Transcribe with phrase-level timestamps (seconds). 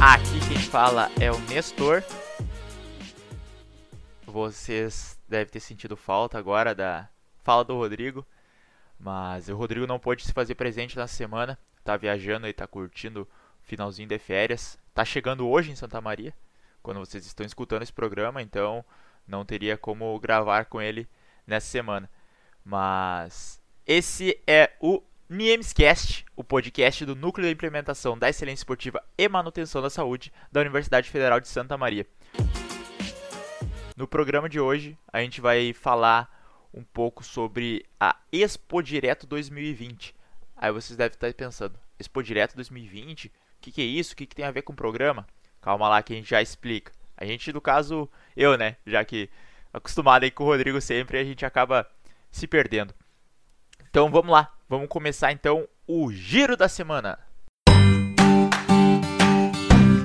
[0.00, 2.04] Aqui quem fala é o Nestor.
[4.24, 7.08] Vocês devem ter sentido falta agora da
[7.42, 8.24] fala do Rodrigo,
[8.96, 13.22] mas o Rodrigo não pôde se fazer presente na semana, tá viajando e tá curtindo
[13.22, 13.28] o
[13.64, 14.78] finalzinho de férias.
[14.94, 16.32] Tá chegando hoje em Santa Maria,
[16.80, 18.84] quando vocês estão escutando esse programa, então
[19.26, 21.08] não teria como gravar com ele
[21.44, 22.08] nessa semana.
[22.64, 29.28] Mas esse é o Niemscast, o podcast do Núcleo de Implementação da Excelência Esportiva e
[29.28, 32.06] Manutenção da Saúde da Universidade Federal de Santa Maria.
[33.94, 36.34] No programa de hoje, a gente vai falar
[36.72, 40.14] um pouco sobre a Expo Direto 2020.
[40.56, 43.26] Aí vocês devem estar pensando, Expo Direto 2020?
[43.26, 44.14] O que, que, é isso?
[44.14, 45.26] O que, que tem a ver com o programa?
[45.60, 46.90] Calma lá que a gente já explica.
[47.14, 48.76] A gente, no caso, eu, né?
[48.86, 49.28] Já que
[49.74, 51.86] acostumado aí com o Rodrigo sempre, a gente acaba
[52.30, 52.94] se perdendo.
[53.90, 57.18] Então vamos lá, vamos começar então o giro da semana.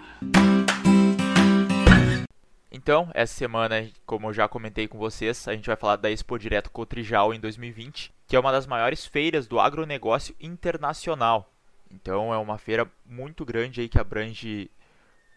[2.70, 6.38] Então, essa semana, como eu já comentei com vocês, a gente vai falar da Expo
[6.38, 11.52] Direto Cotrijal em 2020, que é uma das maiores feiras do agronegócio internacional.
[11.90, 14.70] Então, é uma feira muito grande aí que abrange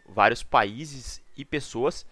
[0.08, 2.06] vários países e pessoas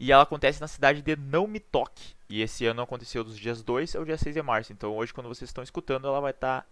[0.00, 2.14] e ela acontece na cidade de Não Me Toque.
[2.26, 4.72] E esse ano aconteceu dos dias 2 ao dia 6 de março.
[4.72, 6.66] Então hoje, quando vocês estão escutando, ela vai estar tá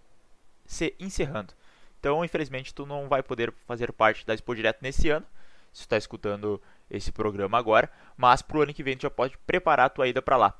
[0.64, 1.52] se encerrando.
[2.00, 5.26] Então, infelizmente, tu não vai poder fazer parte da Expo Direto nesse ano.
[5.74, 6.58] Se tu está escutando
[6.90, 7.92] esse programa agora.
[8.16, 10.54] Mas pro ano que vem tu já pode preparar a tua ida para lá.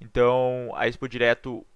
[0.00, 1.66] Então, a Expo Direto,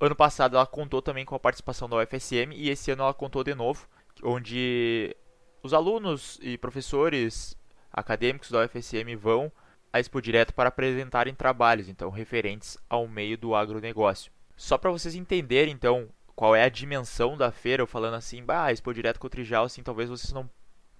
[0.00, 2.54] ano passado, ela contou também com a participação da UFSM.
[2.54, 3.86] E esse ano ela contou de novo.
[4.22, 5.14] Onde
[5.62, 7.54] os alunos e professores
[7.92, 9.52] acadêmicos da UFSM vão
[9.94, 14.32] a Expo Direto para apresentarem trabalhos, então referentes ao meio do agronegócio.
[14.56, 18.72] Só para vocês entenderem, então, qual é a dimensão da feira, eu falando assim, bah,
[18.72, 20.50] Expo Direto com o Trijal, assim, talvez vocês não,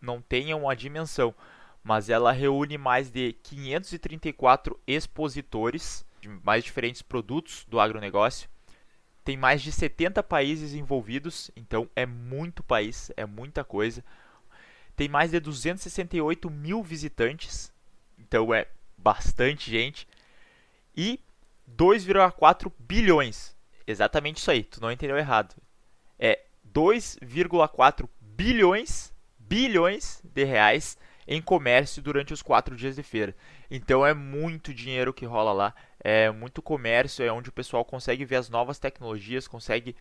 [0.00, 1.34] não tenham a dimensão,
[1.82, 8.48] mas ela reúne mais de 534 expositores de mais diferentes produtos do agronegócio.
[9.24, 14.04] Tem mais de 70 países envolvidos, então é muito país, é muita coisa.
[14.94, 17.72] Tem mais de 268 mil visitantes,
[18.16, 18.68] então é
[19.04, 20.08] bastante gente.
[20.96, 21.20] E
[21.76, 23.54] 2,4 bilhões.
[23.86, 25.54] Exatamente isso aí, tu não entendeu errado.
[26.18, 26.40] É
[26.72, 33.36] 2,4 bilhões, bilhões de reais em comércio durante os quatro dias de feira.
[33.70, 38.24] Então é muito dinheiro que rola lá, é muito comércio, é onde o pessoal consegue
[38.24, 39.96] ver as novas tecnologias, consegue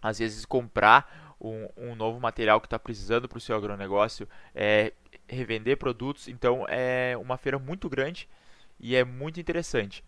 [0.00, 4.92] às vezes comprar um, um novo material que está precisando para o seu agronegócio, é,
[5.28, 6.28] revender produtos.
[6.28, 8.28] Então é uma feira muito grande
[8.82, 10.04] e é muito interessante.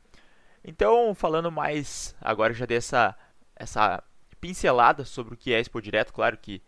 [0.65, 3.17] Então, falando mais agora já dessa
[3.55, 4.03] essa
[4.41, 6.61] pincelada sobre o que é Expo Direto, claro que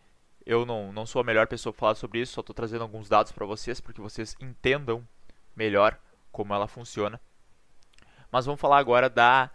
[0.47, 3.09] eu não, não sou a melhor pessoa para falar sobre isso, só estou trazendo alguns
[3.09, 5.07] dados para vocês para que vocês entendam
[5.57, 5.99] melhor
[6.31, 7.21] como ela funciona.
[8.31, 9.51] Mas vamos falar agora da,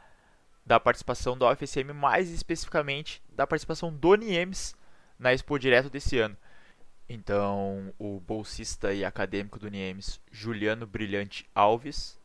[0.65, 4.75] da participação da UFSM, mais especificamente da participação do NIEMS
[5.17, 6.35] na Expo Direto desse ano.
[7.07, 12.20] Então, o bolsista e acadêmico do NIEMS, Juliano Brilhante Alves,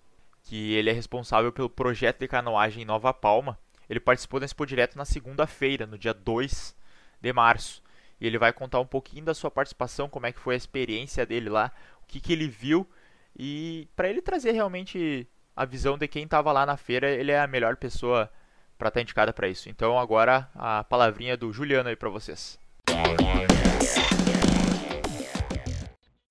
[0.46, 3.58] que ele é responsável pelo projeto de canoagem em Nova Palma.
[3.90, 6.76] Ele participou da Expo Direto na segunda-feira, no dia 2
[7.20, 7.82] de março.
[8.20, 11.26] E ele vai contar um pouquinho da sua participação, como é que foi a experiência
[11.26, 12.88] dele lá, o que, que ele viu.
[13.36, 17.40] E para ele trazer realmente a visão de quem estava lá na feira, ele é
[17.40, 18.30] a melhor pessoa
[18.78, 19.68] para estar tá indicada para isso.
[19.68, 22.56] Então agora a palavrinha do Juliano aí para vocês.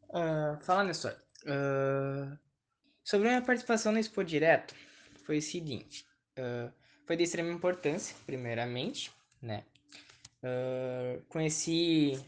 [0.09, 1.11] Uh, fala, Nestor.
[1.43, 2.44] Uh,
[3.05, 4.73] Sobre a minha participação no Expo Direto,
[5.25, 6.03] foi o seguinte.
[6.39, 6.73] Uh,
[7.05, 9.63] foi de extrema importância, primeiramente, né?
[10.41, 12.19] Uh, conheci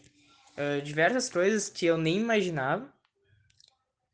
[0.55, 2.93] uh, diversas coisas que eu nem imaginava.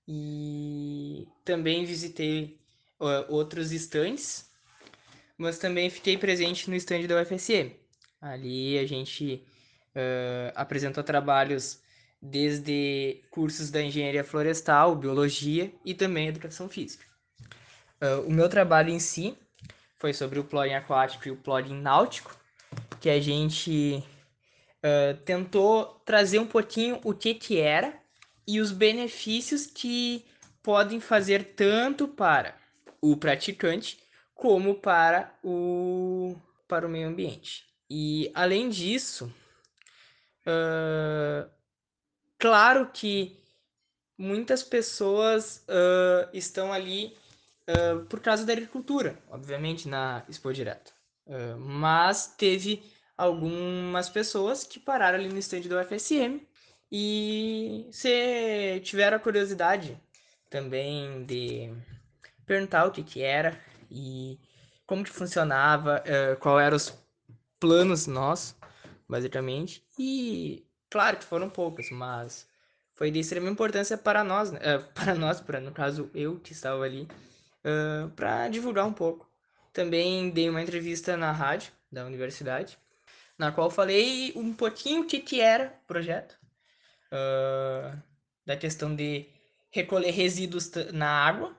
[0.07, 2.57] E também visitei
[3.27, 4.49] outros estandes,
[5.37, 7.73] mas também fiquei presente no estande da UFSM.
[8.21, 9.45] Ali a gente
[10.55, 11.81] apresentou trabalhos
[12.25, 17.05] desde cursos da engenharia florestal, biologia e também educação física.
[18.01, 19.37] Uh, o meu trabalho em si
[19.99, 22.33] foi sobre o plugin aquático e o plugin náutico,
[23.01, 24.01] que a gente
[24.77, 27.93] uh, tentou trazer um pouquinho o que, que era
[28.47, 30.25] e os benefícios que
[30.61, 32.55] podem fazer tanto para
[33.01, 33.99] o praticante
[34.33, 36.37] como para o,
[36.69, 37.65] para o meio ambiente.
[37.89, 39.31] E além disso,
[40.47, 41.49] uh,
[42.43, 43.39] Claro que
[44.17, 47.15] muitas pessoas uh, estão ali
[47.69, 50.93] uh, por causa da agricultura, obviamente, na Expo Direto.
[51.25, 52.83] Uh, mas teve
[53.17, 56.45] algumas pessoas que pararam ali no stand do UFSM
[56.91, 59.97] e se tiveram a curiosidade
[60.49, 61.73] também de
[62.45, 63.57] perguntar o que que era
[63.89, 64.37] e
[64.85, 66.93] como que funcionava, uh, qual eram os
[67.57, 68.53] planos nossos,
[69.07, 69.81] basicamente.
[69.97, 72.47] E claro que foram poucos, mas
[72.93, 74.59] foi de extrema importância para nós, né?
[74.77, 77.07] uh, para nós, para no caso eu que estava ali,
[77.65, 79.27] uh, para divulgar um pouco.
[79.73, 82.77] Também dei uma entrevista na rádio da universidade,
[83.39, 86.37] na qual falei um pouquinho o que, que era o projeto,
[87.11, 87.99] uh,
[88.45, 89.27] da questão de
[89.71, 91.57] recolher resíduos na água,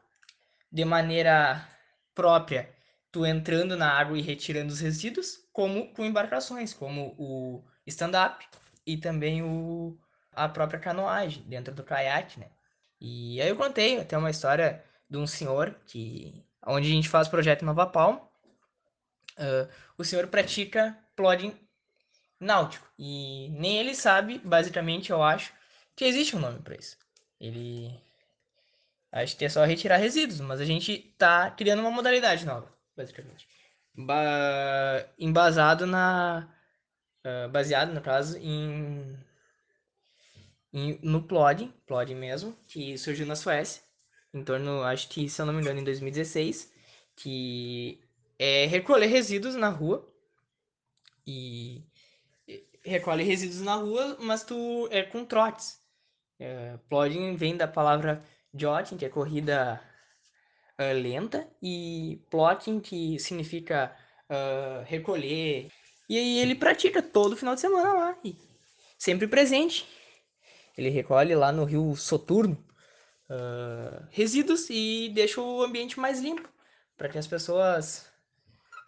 [0.71, 1.69] de maneira
[2.15, 2.73] própria,
[3.11, 8.47] tu entrando na água e retirando os resíduos, como com embarcações, como o stand-up
[8.87, 9.99] e também o,
[10.33, 12.49] a própria canoagem dentro do caiaque, né?
[13.01, 17.29] E aí eu contei até uma história de um senhor que onde a gente faz
[17.29, 18.21] projeto Nova Palma.
[19.37, 21.55] Uh, o senhor pratica plogging
[22.39, 25.53] náutico e nem ele sabe, basicamente, eu acho,
[25.97, 26.97] que existe um nome para isso.
[27.41, 27.93] Ele
[29.13, 33.49] acho que é só retirar resíduos, mas a gente tá criando uma modalidade nova, basicamente.
[33.97, 36.49] Ba embasado na
[37.25, 39.17] uh, baseado no caso em,
[40.73, 43.83] em no plod, plod mesmo, que surgiu na Suécia
[44.35, 46.73] em torno, acho que, se eu não me engano, em 2016,
[47.15, 48.01] que
[48.37, 50.13] é recolher resíduos na rua
[51.27, 51.85] e
[52.85, 55.81] recolhe resíduos na rua, mas tu é com trotes.
[56.39, 58.23] É, plodding vem da palavra
[58.53, 59.81] jotting, que é corrida
[60.79, 63.95] uh, lenta, e plotting, que significa
[64.29, 65.71] uh, recolher.
[66.09, 68.37] E aí ele pratica todo final de semana lá, e
[68.99, 69.87] sempre presente.
[70.77, 72.63] Ele recolhe lá no rio Soturno,
[73.31, 76.49] uh, resíduos e deixa o ambiente mais limpo
[76.97, 78.07] para que as pessoas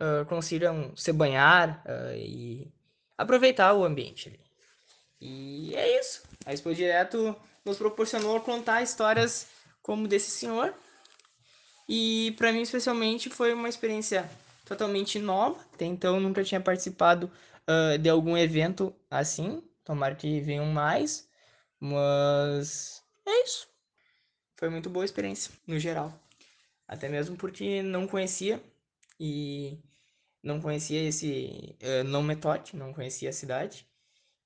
[0.01, 2.73] uh, consigam se banhar uh, e
[3.17, 4.39] aproveitar o ambiente.
[5.21, 6.23] E é isso.
[6.45, 7.35] A Expo Direto
[7.65, 9.49] nos proporcionou contar histórias
[9.83, 10.75] como desse senhor.
[11.89, 14.29] E para mim, especialmente, foi uma experiência
[14.67, 15.59] totalmente nova.
[15.73, 17.31] Até então, nunca tinha participado
[17.67, 19.63] uh, de algum evento assim.
[19.85, 21.27] Tomara que venham mais.
[21.81, 23.77] Mas é isso
[24.57, 26.13] foi muito boa a experiência, no geral.
[26.89, 28.63] Até mesmo porque não conhecia
[29.21, 29.79] e
[30.43, 33.87] não conhecia esse uh, não metote, não conhecia a cidade.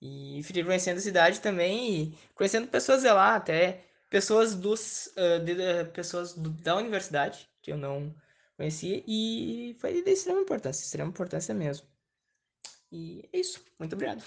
[0.00, 5.44] E fiquei conhecendo a cidade também e conhecendo pessoas de lá, até pessoas dos uh,
[5.44, 8.14] de, pessoas do, da universidade que eu não
[8.60, 11.86] conhecia e foi de extrema importância, extrema importância mesmo.
[12.92, 13.64] E é isso.
[13.78, 14.22] Muito obrigado.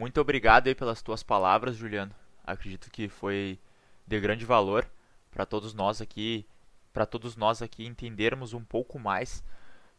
[0.00, 2.14] Muito obrigado aí pelas tuas palavras, Juliano.
[2.42, 3.58] Acredito que foi
[4.06, 4.90] de grande valor
[5.30, 6.46] para todos nós aqui,
[6.90, 9.44] para todos nós aqui entendermos um pouco mais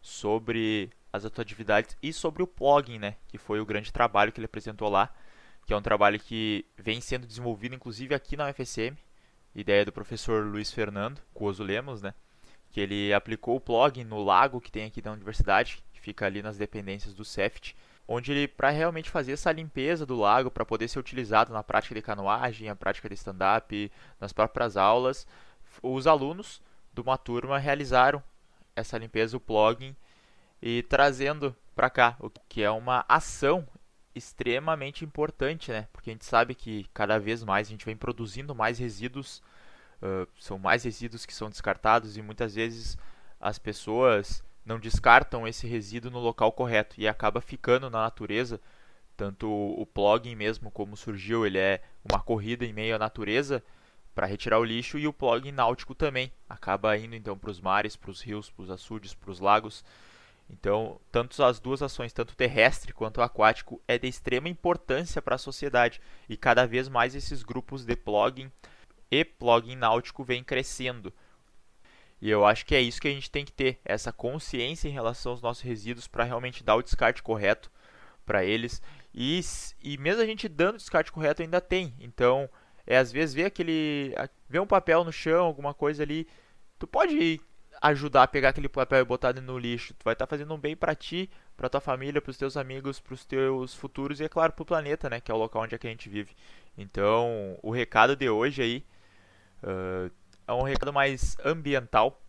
[0.02, 4.46] sobre as atividades e sobre o plugin, né, que foi o grande trabalho que ele
[4.46, 5.14] apresentou lá,
[5.66, 8.96] que é um trabalho que vem sendo desenvolvido inclusive aqui na UFSM,
[9.60, 12.14] ideia do professor Luiz Fernando Cuoso Lemos, né,
[12.70, 16.44] que ele aplicou o plugin no lago que tem aqui da universidade, que fica ali
[16.44, 17.76] nas dependências do CEFT,
[18.08, 21.96] onde ele para realmente fazer essa limpeza do lago para poder ser utilizado na prática
[21.96, 25.28] de canoagem, a prática de stand-up, nas próprias aulas,
[25.82, 26.62] os alunos
[26.94, 28.24] de uma turma realizaram
[28.76, 29.96] essa limpeza, o plugin,
[30.62, 33.68] e trazendo para cá, o que é uma ação
[34.18, 35.88] extremamente importante, né?
[35.92, 39.42] Porque a gente sabe que cada vez mais a gente vem produzindo mais resíduos,
[40.02, 42.98] uh, são mais resíduos que são descartados e muitas vezes
[43.40, 48.60] as pessoas não descartam esse resíduo no local correto e acaba ficando na natureza.
[49.16, 53.64] Tanto o plugin mesmo como surgiu, ele é uma corrida em meio à natureza
[54.14, 57.96] para retirar o lixo e o plugin náutico também acaba indo então para os mares,
[57.96, 59.84] para os rios, para os açudes, para os lagos.
[60.50, 65.40] Então, tanto as duas ações, tanto terrestre quanto aquático, é de extrema importância para a
[65.40, 68.52] sociedade e cada vez mais esses grupos de plugin
[69.12, 71.14] e plugin náutico vêm crescendo.
[72.22, 74.92] E eu acho que é isso que a gente tem que ter, essa consciência em
[74.92, 77.70] relação aos nossos resíduos para realmente dar o descarte correto
[78.26, 78.82] para eles.
[79.14, 79.40] E,
[79.84, 81.94] e mesmo a gente dando o descarte correto ainda tem.
[82.00, 82.50] Então,
[82.86, 84.16] é às vezes ver aquele
[84.50, 86.28] ver um papel no chão, alguma coisa ali,
[86.80, 87.40] tu pode
[87.82, 89.94] ajudar a pegar aquele papel e botar no lixo.
[89.94, 92.58] Tu vai estar tá fazendo um bem para ti, para tua família, para os teus
[92.58, 95.38] amigos, para os teus futuros e é claro para o planeta, né, que é o
[95.38, 96.36] local onde é que a gente vive.
[96.78, 98.86] Então, o recado de hoje aí
[99.64, 100.12] uh,
[100.48, 102.22] é um recado mais ambiental.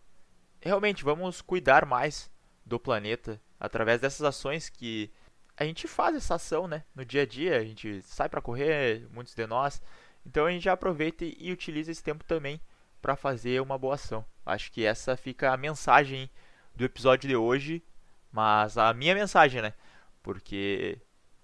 [0.61, 2.29] Realmente, vamos cuidar mais
[2.65, 5.11] do planeta através dessas ações que
[5.55, 6.83] a gente faz essa ação, né?
[6.95, 9.81] No dia a dia, a gente sai para correr, muitos de nós.
[10.25, 12.61] Então a gente já aproveita e utiliza esse tempo também
[13.01, 14.23] para fazer uma boa ação.
[14.49, 16.29] Acho que essa fica a mensagem
[16.75, 17.83] do episódio de hoje,
[18.31, 19.73] mas a minha mensagem, né?
[20.23, 20.97] Porque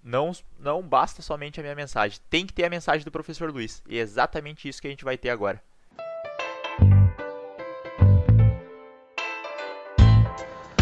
[0.03, 3.83] não, não basta somente a minha mensagem, tem que ter a mensagem do professor Luiz.
[3.87, 5.61] E é exatamente isso que a gente vai ter agora.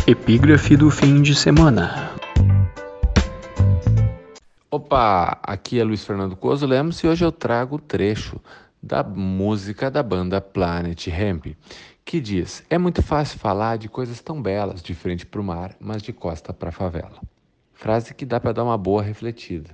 [0.07, 2.11] Epígrafe do fim de semana.
[4.71, 8.41] Opa, aqui é Luiz Fernando Coso Lemos e hoje eu trago o trecho
[8.81, 11.55] da música da banda Planet Hemp,
[12.05, 15.75] que diz: É muito fácil falar de coisas tão belas de frente para o mar,
[15.79, 17.19] mas de costa para a favela.
[17.73, 19.69] Frase que dá para dar uma boa refletida.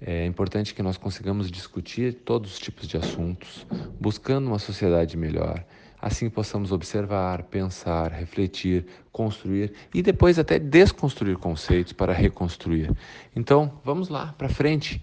[0.00, 3.66] É importante que nós consigamos discutir todos os tipos de assuntos,
[3.98, 5.64] buscando uma sociedade melhor.
[6.00, 12.94] Assim possamos observar, pensar, refletir, construir e depois até desconstruir conceitos para reconstruir.
[13.34, 15.02] Então, vamos lá, para frente,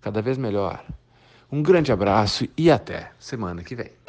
[0.00, 0.84] cada vez melhor.
[1.52, 3.99] Um grande abraço e até semana que vem.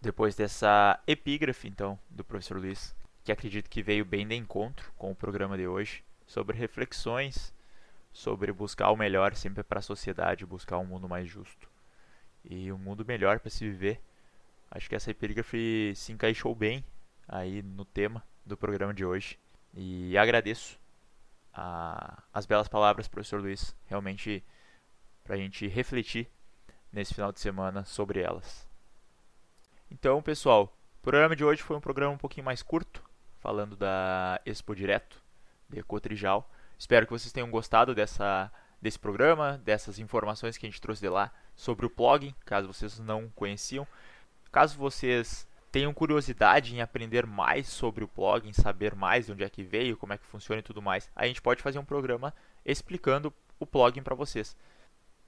[0.00, 5.10] Depois dessa epígrafe, então, do professor Luiz, que acredito que veio bem de encontro com
[5.10, 7.52] o programa de hoje, sobre reflexões,
[8.12, 11.68] sobre buscar o melhor sempre para a sociedade, buscar um mundo mais justo
[12.44, 14.00] e um mundo melhor para se viver.
[14.70, 16.84] Acho que essa epígrafe se encaixou bem
[17.28, 19.38] aí no tema do programa de hoje.
[19.74, 20.78] E agradeço
[21.52, 24.44] a, as belas palavras, professor Luiz, realmente
[25.24, 26.28] para a gente refletir
[26.92, 28.66] nesse final de semana sobre elas.
[29.90, 33.02] Então, pessoal, o programa de hoje foi um programa um pouquinho mais curto,
[33.38, 35.22] falando da Expo Direto
[35.68, 36.50] de Cotrijal.
[36.76, 38.52] Espero que vocês tenham gostado dessa,
[38.82, 42.98] desse programa, dessas informações que a gente trouxe de lá sobre o plugin, caso vocês
[42.98, 43.86] não conheciam.
[44.50, 49.48] Caso vocês tenham curiosidade em aprender mais sobre o plugin, saber mais de onde é
[49.48, 52.34] que veio, como é que funciona e tudo mais, a gente pode fazer um programa
[52.64, 54.56] explicando o plugin para vocês.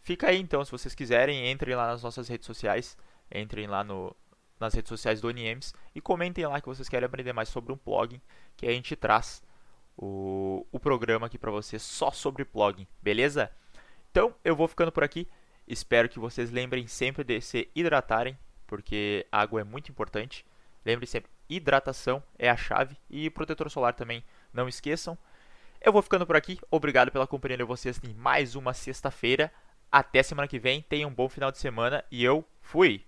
[0.02, 2.96] Fica aí então, se vocês quiserem, entrem lá nas nossas redes sociais,
[3.30, 4.14] entrem lá no,
[4.58, 7.76] nas redes sociais do Oniems e comentem lá que vocês querem aprender mais sobre um
[7.76, 8.20] plugin
[8.56, 9.42] que a gente traz
[9.96, 13.50] o, o programa aqui para vocês só sobre plugin, beleza?
[14.10, 15.28] Então eu vou ficando por aqui.
[15.66, 20.46] Espero que vocês lembrem sempre de se hidratarem porque água é muito importante.
[20.84, 24.22] Lembre sempre, hidratação é a chave e protetor solar também,
[24.52, 25.18] não esqueçam.
[25.80, 29.52] Eu vou ficando por aqui, obrigado pela companhia de vocês em mais uma sexta-feira.
[29.90, 33.04] Até semana que vem, tenham um bom final de semana e eu fui!